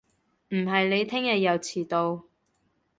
[0.49, 2.23] 唔係你聽日又遲到